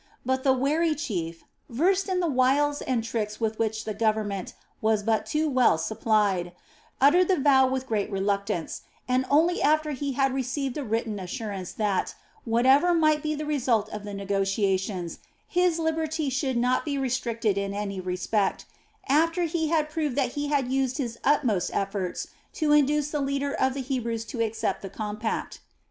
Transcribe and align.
But 0.25 0.43
the 0.43 0.51
wary 0.51 0.95
chief, 0.95 1.43
versed 1.69 2.09
in 2.09 2.21
the 2.21 2.27
wiles 2.27 2.81
and 2.81 3.03
tricks 3.03 3.39
with 3.39 3.59
which 3.59 3.85
the 3.85 3.93
government 3.93 4.55
was 4.81 5.03
but 5.03 5.27
too 5.27 5.47
well 5.47 5.77
supplied, 5.77 6.53
uttered 6.99 7.27
the 7.27 7.37
vow 7.37 7.67
with 7.67 7.85
great 7.85 8.09
reluctance, 8.09 8.81
and 9.07 9.27
only 9.29 9.61
after 9.61 9.91
he 9.91 10.13
had 10.13 10.33
received 10.33 10.75
a 10.75 10.83
written 10.83 11.19
assurance 11.19 11.71
that, 11.73 12.15
whatever 12.45 12.95
might 12.95 13.21
be 13.21 13.35
the 13.35 13.45
result 13.45 13.89
of 13.89 14.03
the 14.03 14.15
negotiations, 14.15 15.19
his 15.47 15.77
liberty 15.77 16.31
should 16.31 16.57
not 16.57 16.83
be 16.83 16.97
restricted 16.97 17.55
in 17.55 17.71
any 17.75 17.99
respect, 17.99 18.65
after 19.07 19.43
he 19.43 19.67
had 19.67 19.87
proved 19.87 20.15
that 20.15 20.31
he 20.31 20.47
had 20.47 20.67
used 20.71 20.97
his 20.97 21.19
utmost 21.23 21.69
efforts 21.75 22.25
to 22.53 22.71
induce 22.71 23.11
the 23.11 23.21
leader 23.21 23.53
of 23.53 23.75
the 23.75 23.81
Hebrews 23.81 24.25
to 24.33 24.41
accept 24.43 24.81
the 24.81 24.89
compact. 24.89 25.59